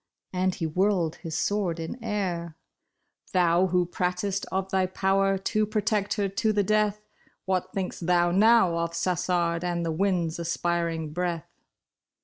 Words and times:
"and 0.33 0.55
he 0.55 0.65
whirled 0.65 1.17
his 1.17 1.37
sword 1.37 1.79
in 1.79 2.03
air," 2.03 2.57
Thou 3.33 3.67
who 3.67 3.85
pratest 3.85 4.47
of 4.51 4.71
thy 4.71 4.87
power 4.87 5.37
to 5.37 5.65
protect 5.67 6.15
her 6.15 6.27
to 6.27 6.51
the 6.51 6.63
death, 6.63 7.05
What 7.45 7.71
think' 7.71 7.93
St 7.93 8.07
thou 8.07 8.31
now 8.31 8.79
of 8.79 8.95
Sassard 8.95 9.63
and 9.63 9.85
the 9.85 9.91
wind's 9.91 10.39
aspiring 10.39 11.13
breath 11.13 11.45